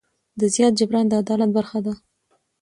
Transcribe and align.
د 0.39 0.41
زیان 0.53 0.71
جبران 0.79 1.05
د 1.09 1.13
عدالت 1.21 1.49
برخه 1.57 1.79
ده. 1.85 1.93